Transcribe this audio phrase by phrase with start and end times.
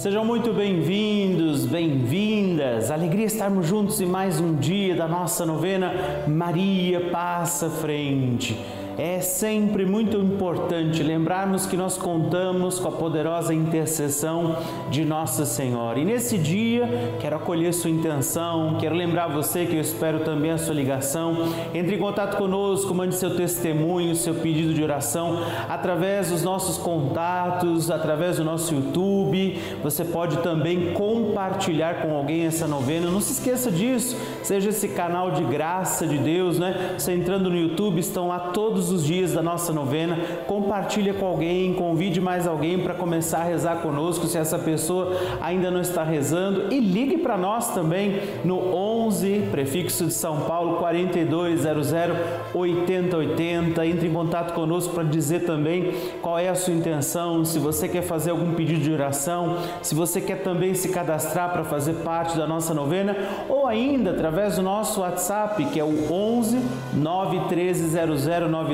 [0.00, 2.90] Sejam muito bem-vindos, bem-vindas.
[2.90, 5.92] Alegria estarmos juntos em mais um dia da nossa novena
[6.26, 8.56] Maria Passa Frente.
[9.02, 14.58] É sempre muito importante lembrarmos que nós contamos com a poderosa intercessão
[14.90, 15.98] de Nossa Senhora.
[15.98, 20.58] E nesse dia, quero acolher sua intenção, quero lembrar você que eu espero também a
[20.58, 21.34] sua ligação.
[21.72, 27.90] Entre em contato conosco, mande seu testemunho, seu pedido de oração através dos nossos contatos,
[27.90, 29.58] através do nosso YouTube.
[29.82, 33.10] Você pode também compartilhar com alguém essa novena.
[33.10, 36.96] Não se esqueça disso, seja esse canal de graça de Deus, né?
[36.98, 40.16] Você entrando no YouTube, estão lá todos os dias da nossa novena.
[40.46, 45.70] Compartilha com alguém, convide mais alguém para começar a rezar conosco, se essa pessoa ainda
[45.70, 46.72] não está rezando.
[46.72, 51.90] E ligue para nós também no 11, prefixo de São Paulo, 4200
[52.54, 53.86] 8080.
[53.86, 58.02] Entre em contato conosco para dizer também qual é a sua intenção, se você quer
[58.02, 62.46] fazer algum pedido de oração, se você quer também se cadastrar para fazer parte da
[62.46, 63.16] nossa novena,
[63.48, 66.58] ou ainda através do nosso WhatsApp, que é o 11
[66.94, 67.90] 913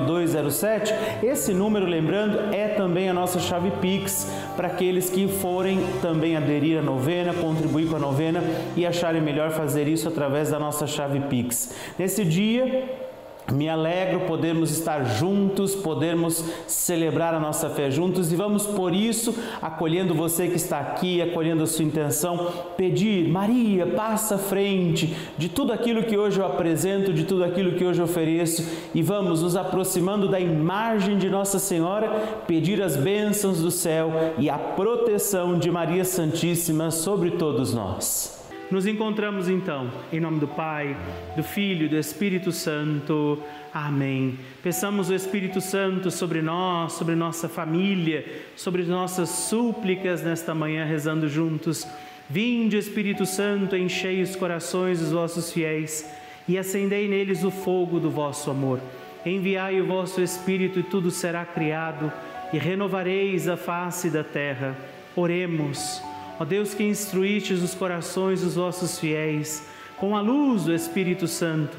[0.06, 0.94] 009207.
[1.22, 6.78] Esse número, lembrando, é também a nossa chave Pix para aqueles que forem também aderir
[6.78, 8.42] à novena, contribuir com a novena
[8.76, 11.74] e acharem melhor fazer isso através da nossa chave Pix.
[11.98, 13.05] Nesse dia,
[13.52, 19.34] me alegro podermos estar juntos, podermos celebrar a nossa fé juntos e vamos por isso,
[19.62, 25.48] acolhendo você que está aqui, acolhendo a sua intenção, pedir, Maria, passa à frente de
[25.48, 29.42] tudo aquilo que hoje eu apresento, de tudo aquilo que hoje eu ofereço e vamos
[29.42, 32.08] nos aproximando da imagem de Nossa Senhora,
[32.46, 38.45] pedir as bênçãos do céu e a proteção de Maria Santíssima sobre todos nós.
[38.68, 40.96] Nos encontramos então, em nome do Pai,
[41.36, 43.40] do Filho e do Espírito Santo.
[43.72, 44.40] Amém.
[44.60, 51.28] Peçamos o Espírito Santo sobre nós, sobre nossa família, sobre nossas súplicas nesta manhã, rezando
[51.28, 51.86] juntos.
[52.28, 56.10] Vinde, Espírito Santo, enchei os corações dos vossos fiéis
[56.48, 58.80] e acendei neles o fogo do vosso amor.
[59.24, 62.12] Enviai o vosso Espírito e tudo será criado
[62.52, 64.76] e renovareis a face da terra.
[65.14, 66.02] Oremos.
[66.38, 69.66] Ó Deus que instruístes os corações dos vossos fiéis
[69.96, 71.76] com a luz do Espírito Santo,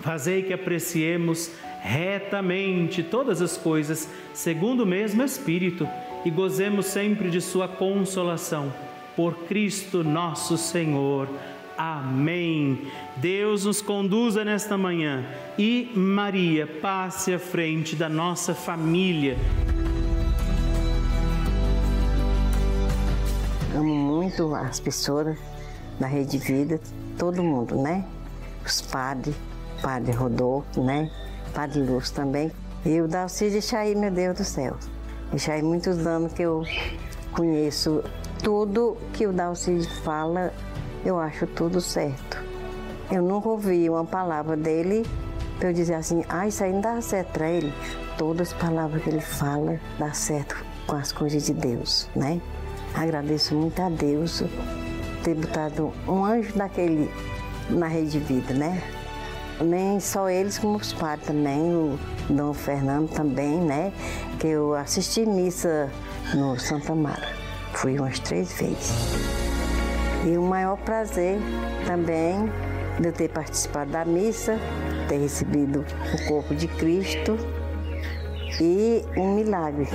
[0.00, 5.88] fazei que apreciemos retamente todas as coisas segundo o mesmo Espírito
[6.24, 8.72] e gozemos sempre de Sua consolação.
[9.16, 11.28] Por Cristo nosso Senhor.
[11.76, 12.86] Amém.
[13.16, 15.24] Deus nos conduza nesta manhã
[15.58, 19.36] e Maria passe à frente da nossa família.
[24.30, 25.36] Muito as pessoas
[25.98, 26.80] da Rede Vida,
[27.18, 28.04] todo mundo, né?
[28.64, 29.34] Os padres,
[29.82, 31.10] Padre Rodolfo, né?
[31.52, 32.52] Padre Lúcio também.
[32.84, 34.76] E o Dalcide Chaí, meu Deus do céu.
[35.34, 36.62] Já há muitos anos que eu
[37.32, 38.02] conheço
[38.42, 40.52] tudo que o Dalcide fala,
[41.04, 42.38] eu acho tudo certo.
[43.10, 45.04] Eu nunca ouvi uma palavra dele
[45.58, 47.72] para eu dizer assim, ah, isso aí não dá certo para ele.
[48.16, 52.40] Todas as palavras que ele fala dá certo com as coisas de Deus, né?
[52.94, 54.42] Agradeço muito a Deus
[55.22, 57.10] ter botado um anjo daquele
[57.68, 58.82] na rede de vida, né?
[59.60, 63.92] Nem só eles, como os pais também, o Dom Fernando também, né?
[64.38, 65.90] Que eu assisti missa
[66.34, 67.28] no Santa Mara.
[67.74, 68.92] Fui umas três vezes.
[70.26, 71.38] E o maior prazer
[71.86, 72.50] também
[72.98, 74.58] de eu ter participado da missa,
[75.08, 75.84] ter recebido
[76.14, 77.38] o corpo de Cristo
[78.60, 79.88] e um milagre,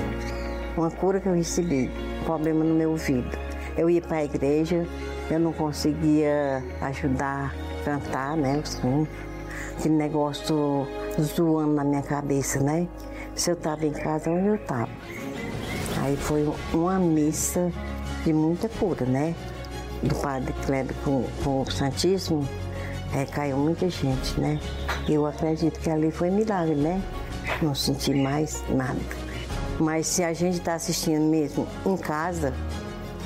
[0.78, 1.92] uma cura que eu recebi
[2.26, 3.38] problema no meu ouvido.
[3.78, 4.86] Eu ia para a igreja,
[5.30, 8.62] eu não conseguia ajudar a cantar, né?
[8.66, 9.08] Som.
[9.78, 10.88] Aquele negócio
[11.22, 12.88] zoando na minha cabeça, né?
[13.36, 14.90] Se eu estava em casa, onde eu estava.
[16.02, 17.72] Aí foi uma missa
[18.24, 19.36] de muita cura, né?
[20.02, 22.48] Do Padre Kleber com, com o Santíssimo,
[23.14, 24.60] é, caiu muita gente, né?
[25.08, 27.02] Eu acredito que ali foi milagre, né?
[27.62, 29.25] Não senti mais nada.
[29.80, 32.54] Mas se a gente está assistindo mesmo em casa,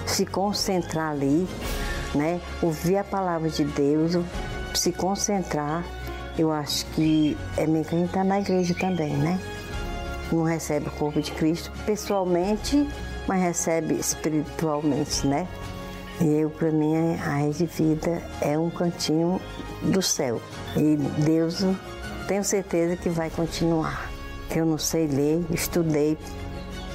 [0.05, 1.47] se concentrar ali,
[2.15, 2.41] né?
[2.61, 4.17] Ouvir a palavra de Deus,
[4.73, 5.83] se concentrar,
[6.37, 9.39] eu acho que é meio que a gente está na igreja também, né?
[10.31, 12.87] Não recebe o corpo de Cristo pessoalmente,
[13.27, 15.47] mas recebe espiritualmente, né?
[16.21, 19.39] E eu, para mim, a rede de vida é um cantinho
[19.81, 20.41] do céu.
[20.75, 21.63] E Deus,
[22.27, 24.08] tenho certeza que vai continuar.
[24.55, 26.17] Eu não sei ler, estudei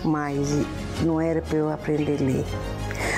[0.04, 0.48] mas
[1.02, 2.44] não era para eu aprender a ler.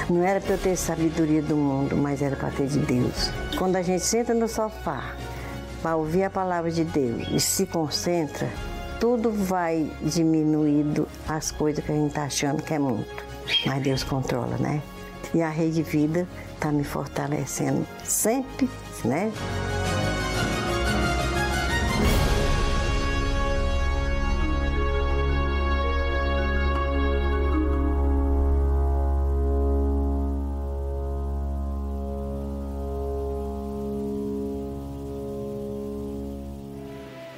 [0.09, 3.31] Não era para eu ter sabedoria do mundo, mas era para ter de Deus.
[3.59, 5.15] Quando a gente senta no sofá
[5.83, 8.49] para ouvir a palavra de Deus e se concentra,
[9.01, 13.25] tudo vai diminuindo as coisas que a gente está achando que é muito.
[13.67, 14.81] Mas Deus controla, né?
[15.35, 18.71] E a Rede Vida está me fortalecendo sempre,
[19.05, 19.33] né?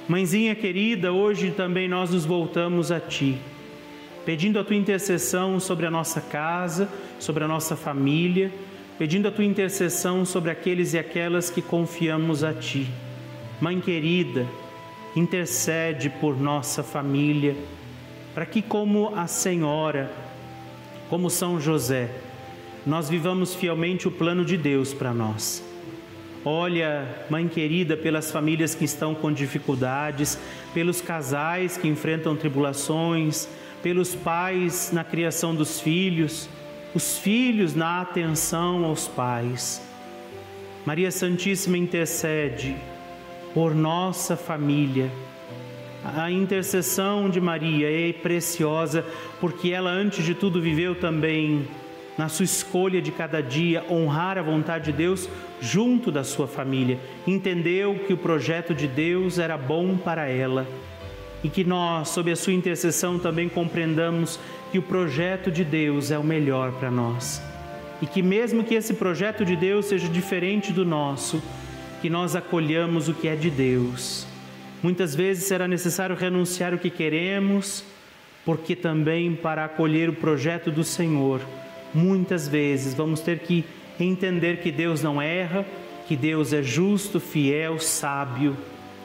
[0.09, 3.37] Mãezinha querida, hoje também nós nos voltamos a Ti,
[4.25, 6.89] pedindo a Tua intercessão sobre a nossa casa,
[7.19, 8.51] sobre a nossa família,
[8.99, 12.89] pedindo a Tua intercessão sobre aqueles e aquelas que confiamos a Ti.
[13.61, 14.47] Mãe querida,
[15.15, 17.55] intercede por nossa família,
[18.35, 20.11] para que, como a Senhora,
[21.11, 22.09] como São José,
[22.87, 25.68] nós vivamos fielmente o plano de Deus para nós
[26.51, 30.39] Olha, Mãe querida, pelas famílias que estão com dificuldades,
[30.73, 33.47] pelos casais que enfrentam tribulações,
[33.83, 36.49] pelos pais na criação dos filhos,
[36.95, 39.87] os filhos na atenção aos pais.
[40.87, 42.75] Maria Santíssima intercede
[43.53, 45.11] por nossa família.
[46.03, 49.05] A intercessão de Maria é preciosa
[49.39, 51.69] porque ela, antes de tudo, viveu também
[52.19, 55.29] na sua escolha de cada dia honrar a vontade de Deus
[55.61, 56.99] junto da sua família.
[57.25, 60.67] Entendeu que o projeto de Deus era bom para ela
[61.43, 64.41] e que nós, sob a sua intercessão, também compreendamos
[64.73, 67.41] que o projeto de Deus é o melhor para nós.
[68.03, 71.41] E que mesmo que esse projeto de Deus seja diferente do nosso,
[72.03, 74.27] que nós acolhamos o que é de Deus.
[74.83, 77.85] Muitas vezes será necessário renunciar o que queremos,
[78.45, 81.41] porque também para acolher o projeto do Senhor,
[81.95, 83.65] muitas vezes vamos ter que
[83.99, 85.67] entender que Deus não erra,
[86.07, 88.57] que Deus é justo, fiel, sábio.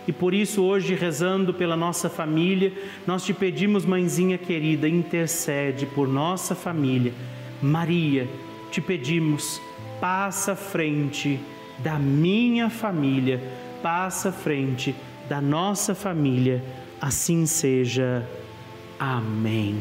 [0.07, 2.74] E por isso, hoje, rezando pela nossa família,
[3.07, 7.13] nós te pedimos, mãezinha querida, intercede por nossa família.
[7.62, 8.27] Maria,
[8.69, 9.62] te pedimos,
[10.01, 11.39] passa frente
[11.80, 13.41] da minha família,
[13.81, 14.94] passa frente
[15.30, 16.63] da nossa família.
[17.00, 18.27] Assim seja.
[19.00, 19.77] Amém.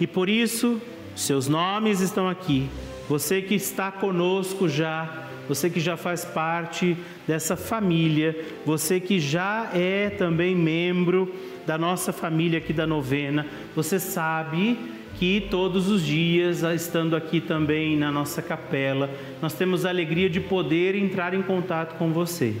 [0.00, 0.80] E por isso,
[1.14, 2.68] seus nomes estão aqui.
[3.08, 9.70] Você que está conosco já, você que já faz parte dessa família, você que já
[9.74, 11.34] é também membro
[11.66, 14.78] da nossa família aqui da novena, você sabe
[15.18, 19.10] que todos os dias, estando aqui também na nossa capela,
[19.40, 22.56] nós temos a alegria de poder entrar em contato com você.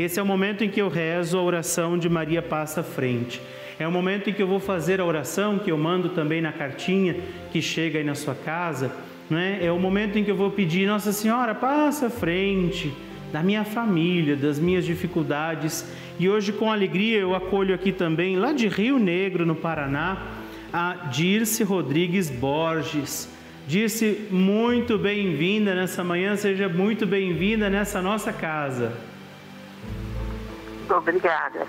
[0.00, 3.38] Esse é o momento em que eu rezo a oração de Maria Passa Frente.
[3.78, 6.50] É o momento em que eu vou fazer a oração que eu mando também na
[6.52, 7.16] cartinha
[7.52, 8.90] que chega aí na sua casa.
[9.28, 9.58] Né?
[9.60, 12.90] É o momento em que eu vou pedir, Nossa Senhora, passa à frente
[13.30, 15.84] da minha família, das minhas dificuldades.
[16.18, 20.28] E hoje, com alegria, eu acolho aqui também, lá de Rio Negro, no Paraná,
[20.72, 23.28] a Dirce Rodrigues Borges.
[23.68, 29.09] Dirce, muito bem-vinda nessa manhã, seja muito bem-vinda nessa nossa casa.
[30.96, 31.66] Obrigada.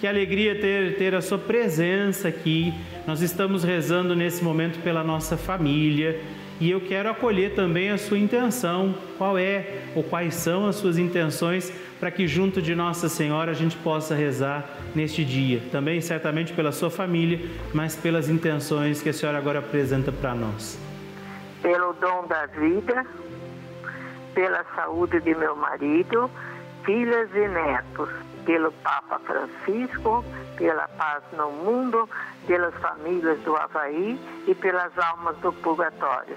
[0.00, 2.72] Que alegria ter, ter a sua presença aqui.
[3.06, 6.18] Nós estamos rezando nesse momento pela nossa família
[6.58, 8.94] e eu quero acolher também a sua intenção.
[9.18, 13.54] Qual é ou quais são as suas intenções para que junto de Nossa Senhora a
[13.54, 14.64] gente possa rezar
[14.94, 15.60] neste dia?
[15.70, 17.38] Também certamente pela sua família,
[17.74, 20.78] mas pelas intenções que a senhora agora apresenta para nós.
[21.60, 23.04] Pelo dom da vida,
[24.34, 26.30] pela saúde de meu marido,
[26.86, 30.24] filhas e netos pelo Papa Francisco,
[30.56, 32.08] pela paz no mundo,
[32.46, 36.36] pelas famílias do Havaí e pelas almas do purgatório.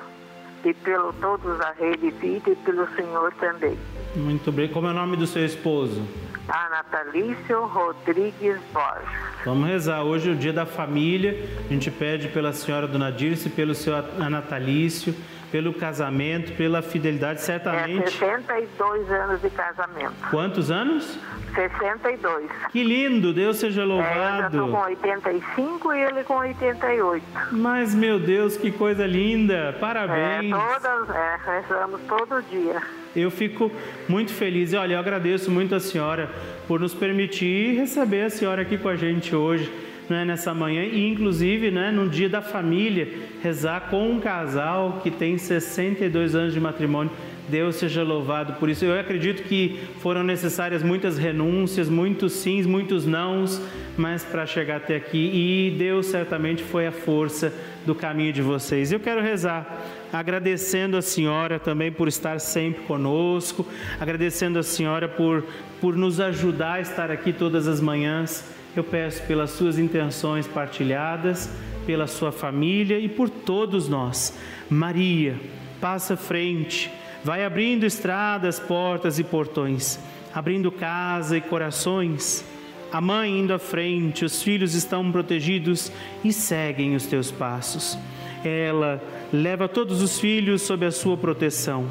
[0.66, 3.78] E pelo todos da rede vida e pelo Senhor também.
[4.16, 4.70] Muito bem.
[4.70, 6.02] Como é o nome do seu esposo?
[6.48, 9.10] Anatalício Rodrigues Borges.
[9.46, 10.04] Vamos rezar.
[10.04, 11.38] Hoje é o dia da família.
[11.70, 15.16] A gente pede pela senhora Dona Dirce, pelo seu Anatalício,
[15.52, 18.04] pelo casamento, pela fidelidade, certamente.
[18.04, 20.14] É 62 anos de casamento.
[20.30, 21.18] Quantos anos?
[21.54, 22.50] 62.
[22.72, 24.58] Que lindo, Deus seja louvado.
[24.58, 27.26] É, eu tô com 85 e ele com 88.
[27.52, 29.78] Mas, meu Deus, que coisa linda.
[29.80, 30.52] Parabéns.
[30.52, 32.82] É, todas, é, rezamos todo dia.
[33.16, 33.72] Eu fico
[34.08, 34.74] muito feliz.
[34.74, 36.30] E olha, eu agradeço muito a senhora
[36.68, 39.72] por nos permitir receber a senhora aqui com a gente hoje.
[40.10, 43.08] Né, nessa manhã e inclusive né, no dia da família
[43.42, 47.10] rezar com um casal que tem 62 anos de matrimônio
[47.50, 48.86] Deus seja louvado por isso.
[48.86, 53.62] Eu acredito que foram necessárias muitas renúncias, muitos sims, muitos nãos,
[53.98, 57.54] mas para chegar até aqui e Deus certamente foi a força
[57.86, 58.92] do caminho de vocês.
[58.92, 59.82] Eu quero rezar
[60.12, 63.66] agradecendo a senhora também por estar sempre conosco,
[64.00, 65.44] agradecendo a senhora por
[65.84, 68.46] por nos ajudar a estar aqui todas as manhãs.
[68.74, 71.50] Eu peço pelas suas intenções partilhadas,
[71.86, 74.34] pela sua família e por todos nós.
[74.70, 75.36] Maria,
[75.82, 76.90] passa frente,
[77.24, 80.00] vai abrindo estradas, portas e portões,
[80.34, 82.44] abrindo casa e corações.
[82.92, 85.92] A mãe indo à frente, os filhos estão protegidos
[86.24, 87.98] e seguem os teus passos.
[88.44, 89.02] Ela
[89.32, 91.88] leva todos os filhos sob a sua proteção.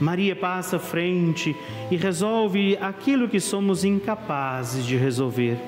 [0.00, 1.56] Maria passa à frente
[1.90, 5.58] e resolve aquilo que somos incapazes de resolver.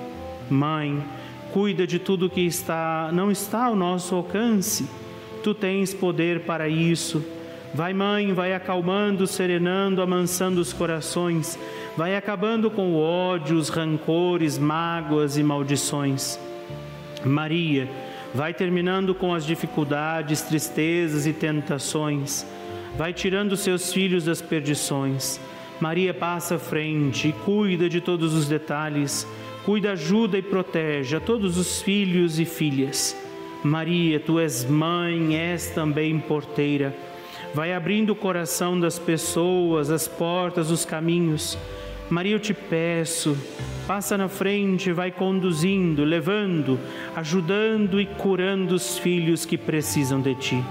[0.49, 1.03] Mãe,
[1.53, 4.89] cuida de tudo que está não está ao nosso alcance.
[5.43, 7.23] Tu tens poder para isso.
[7.73, 11.57] Vai, mãe, vai acalmando, serenando, amansando os corações,
[11.97, 16.37] vai acabando com o ódio, os rancores, mágoas e maldições.
[17.25, 17.89] Maria,
[18.35, 22.45] vai terminando com as dificuldades, tristezas e tentações,
[22.97, 25.41] vai tirando seus filhos das perdições.
[25.81, 29.25] Maria passa à frente e cuida de todos os detalhes,
[29.65, 33.17] cuida, ajuda e protege a todos os filhos e filhas.
[33.63, 36.95] Maria, tu és mãe, és também porteira.
[37.53, 41.59] Vai abrindo o coração das pessoas, as portas, os caminhos.
[42.09, 43.37] Maria, eu te peço,
[43.87, 46.79] passa na frente, vai conduzindo, levando,
[47.15, 50.65] ajudando e curando os filhos que precisam de ti.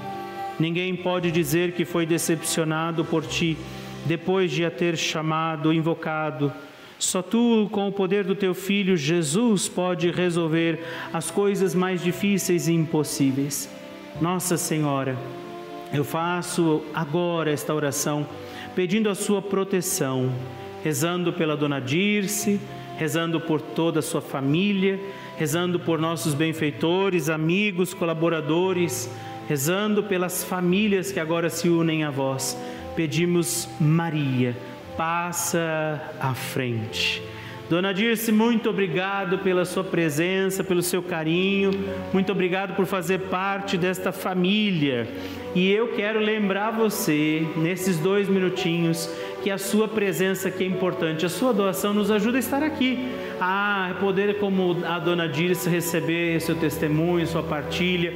[0.59, 3.57] Ninguém pode dizer que foi decepcionado por ti
[4.05, 6.51] depois de a ter chamado, invocado.
[6.98, 10.83] Só tu, com o poder do teu filho Jesus, pode resolver
[11.13, 13.69] as coisas mais difíceis e impossíveis.
[14.21, 15.17] Nossa Senhora,
[15.93, 18.27] eu faço agora esta oração
[18.75, 20.31] pedindo a sua proteção
[20.84, 22.60] rezando pela dona Dirce,
[22.98, 25.00] rezando por toda a sua família,
[25.38, 29.10] rezando por nossos benfeitores, amigos, colaboradores,
[29.48, 32.58] rezando pelas famílias que agora se unem a vós.
[32.96, 34.55] Pedimos, Maria,
[34.98, 37.22] passa à frente.
[37.70, 41.70] Dona Dirce, muito obrigado pela sua presença, pelo seu carinho,
[42.12, 45.08] muito obrigado por fazer parte desta família.
[45.54, 49.08] E eu quero lembrar você, nesses dois minutinhos,
[49.44, 53.08] que a sua presença aqui é importante, a sua doação nos ajuda a estar aqui,
[53.39, 58.13] a poder, como a dona Dirce, receber seu testemunho, sua partilha.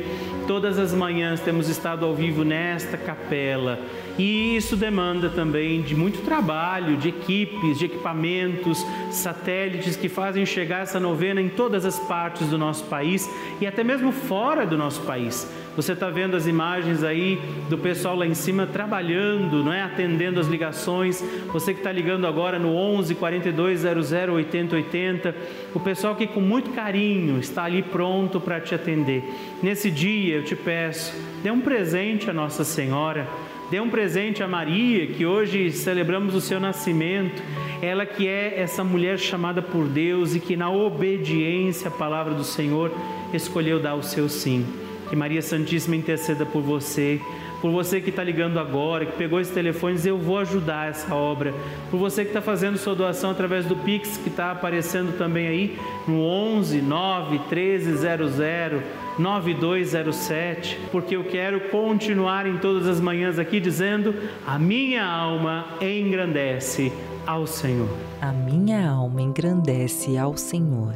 [0.48, 3.80] Todas as manhãs temos estado ao vivo nesta capela
[4.18, 10.84] e isso demanda também de muito trabalho, de equipes, de equipamentos, satélites que fazem chegar
[10.84, 15.02] essa novena em todas as partes do nosso país e até mesmo fora do nosso
[15.02, 15.48] país.
[15.76, 19.82] Você está vendo as imagens aí do pessoal lá em cima trabalhando, não é?
[19.82, 21.24] atendendo as ligações.
[21.52, 25.36] Você que está ligando agora no 11 4200 8080,
[25.74, 29.24] o pessoal que com muito carinho está ali pronto para te atender.
[29.64, 33.28] Nesse dia eu te peço, dê um presente à Nossa Senhora.
[33.72, 37.42] Dê um presente a Maria, que hoje celebramos o seu nascimento.
[37.82, 42.44] Ela que é essa mulher chamada por Deus e que, na obediência à palavra do
[42.44, 42.92] Senhor,
[43.34, 44.83] escolheu dar o seu sim.
[45.14, 47.22] Que Maria Santíssima interceda por você,
[47.62, 51.54] por você que está ligando agora, que pegou esse telefone, eu vou ajudar essa obra.
[51.92, 55.80] Por você que está fazendo sua doação através do Pix, que está aparecendo também aí
[56.08, 58.82] no 11 9 1300
[59.20, 64.16] 9207, porque eu quero continuar em todas as manhãs aqui dizendo:
[64.48, 66.92] a minha alma engrandece
[67.28, 67.96] ao Senhor.
[68.20, 70.96] A minha alma engrandece ao Senhor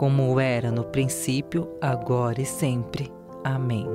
[0.00, 3.12] como era no princípio, agora e sempre.
[3.44, 3.86] Amém.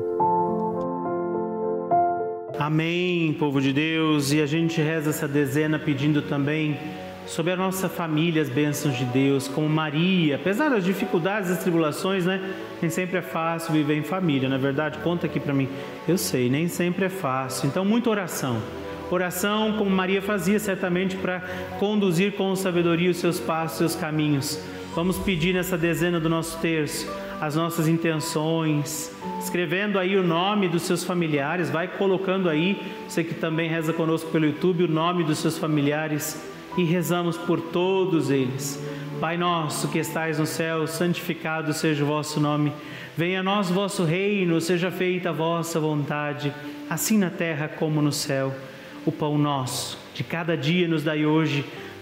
[2.60, 6.78] Amém, povo de Deus, e a gente reza essa dezena pedindo também
[7.26, 12.24] sobre a nossa família as bênçãos de Deus, como Maria, apesar das dificuldades e tribulações,
[12.24, 12.54] né?
[12.80, 15.00] Nem sempre é fácil viver em família, na é verdade?
[15.00, 15.68] Conta aqui para mim.
[16.08, 17.66] Eu sei, nem sempre é fácil.
[17.68, 18.62] Então, muita oração
[19.12, 21.42] Oração como Maria fazia certamente para
[21.80, 24.60] conduzir com sabedoria os seus passos, os seus caminhos.
[24.96, 27.06] Vamos pedir nessa dezena do nosso terço
[27.42, 33.34] as nossas intenções, escrevendo aí o nome dos seus familiares, vai colocando aí, você que
[33.34, 36.42] também reza conosco pelo YouTube, o nome dos seus familiares
[36.78, 38.82] e rezamos por todos eles.
[39.20, 42.72] Pai nosso que estais no céu, santificado seja o vosso nome.
[43.18, 46.54] Venha a nós vosso reino, seja feita a vossa vontade,
[46.90, 48.56] assim na terra como no céu.
[49.06, 51.66] O pão nosso de cada dia nos dai hoje.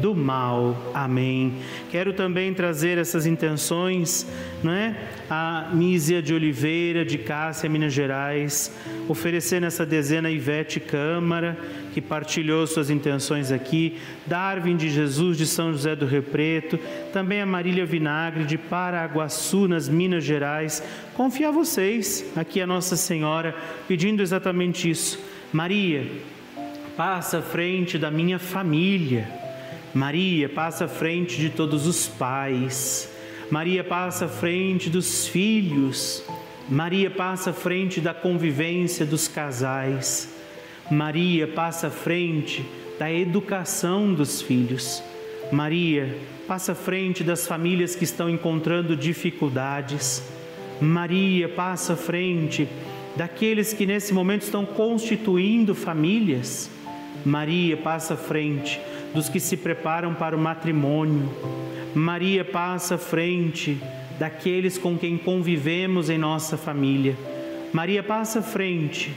[0.00, 0.76] do mal.
[0.94, 1.54] Amém.
[1.90, 4.26] Quero também trazer essas intenções,
[4.62, 4.96] não é?
[5.28, 8.74] A Mísia de Oliveira, de Cássia, Minas Gerais,
[9.08, 11.56] oferecer nessa dezena a Ivete Câmara,
[11.92, 16.78] que partilhou suas intenções aqui, Darwin de Jesus, de São José do Repreto,
[17.12, 20.82] também a Marília Vinagre, de Paraguaçu, nas Minas Gerais.
[21.14, 23.54] Confia a vocês, aqui a Nossa Senhora,
[23.88, 25.18] pedindo exatamente isso.
[25.52, 26.06] Maria,
[26.96, 29.45] passa à frente da minha família
[29.96, 33.10] Maria passa à frente de todos os pais.
[33.50, 36.22] Maria passa à frente dos filhos.
[36.68, 40.28] Maria passa à frente da convivência dos casais.
[40.90, 42.62] Maria passa à frente
[42.98, 45.02] da educação dos filhos.
[45.50, 46.14] Maria
[46.46, 50.22] passa à frente das famílias que estão encontrando dificuldades.
[50.78, 52.68] Maria passa à frente
[53.16, 56.70] daqueles que nesse momento estão constituindo famílias.
[57.24, 58.78] Maria passa à frente
[59.16, 61.30] dos que se preparam para o matrimônio.
[61.94, 63.80] Maria passa à frente
[64.18, 67.16] daqueles com quem convivemos em nossa família.
[67.72, 69.14] Maria passa à frente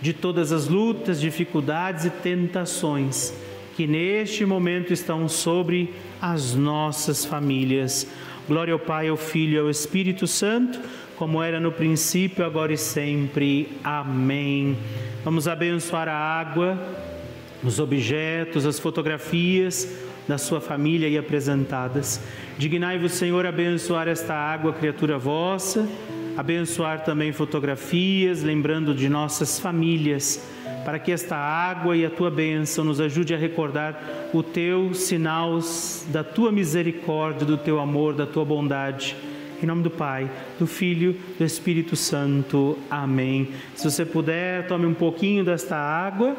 [0.00, 3.34] de todas as lutas, dificuldades e tentações
[3.76, 8.06] que neste momento estão sobre as nossas famílias.
[8.46, 10.78] Glória ao Pai, ao Filho e ao Espírito Santo,
[11.16, 13.68] como era no princípio, agora e sempre.
[13.82, 14.76] Amém.
[15.24, 16.78] Vamos abençoar a água
[17.62, 19.88] os objetos, as fotografias
[20.26, 22.20] da sua família aí apresentadas.
[22.58, 25.86] Dignai-vos, Senhor, abençoar esta água, criatura vossa,
[26.36, 30.44] abençoar também fotografias, lembrando de nossas famílias,
[30.84, 35.60] para que esta água e a tua bênção nos ajude a recordar o teu sinal
[36.08, 39.16] da tua misericórdia, do teu amor, da tua bondade.
[39.62, 42.76] Em nome do Pai, do Filho, do Espírito Santo.
[42.90, 43.50] Amém.
[43.76, 46.36] Se você puder, tome um pouquinho desta água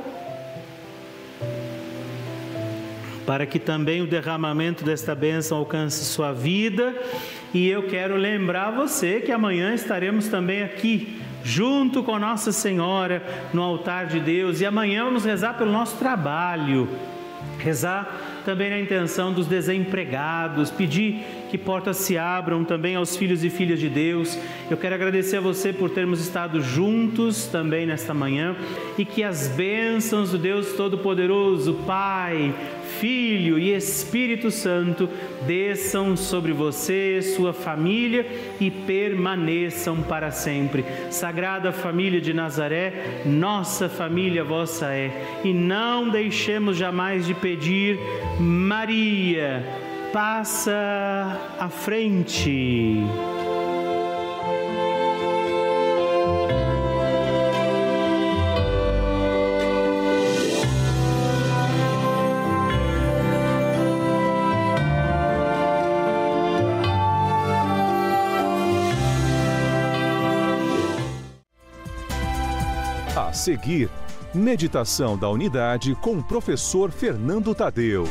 [3.26, 6.96] para que também o derramamento desta bênção alcance sua vida.
[7.54, 13.62] E eu quero lembrar você que amanhã estaremos também aqui, junto com Nossa Senhora, no
[13.62, 14.60] altar de Deus.
[14.60, 16.90] E amanhã vamos rezar pelo nosso trabalho,
[17.64, 23.50] rezar também na intenção dos desempregados, pedir que portas se abram também aos filhos e
[23.50, 24.38] filhas de Deus.
[24.70, 28.56] Eu quero agradecer a você por termos estado juntos também nesta manhã
[28.98, 32.54] e que as bênçãos do Deus Todo-Poderoso, Pai,
[33.00, 35.10] Filho e Espírito Santo
[35.46, 38.26] desçam sobre você, sua família
[38.60, 40.86] e permaneçam para sempre.
[41.10, 45.42] Sagrada família de Nazaré, nossa família vossa é.
[45.44, 48.00] E não deixemos jamais de pedir,
[48.40, 49.64] Maria,
[50.12, 53.04] passa à frente.
[73.34, 73.90] seguir,
[74.34, 78.08] meditação da unidade com o professor Fernando Tadeu.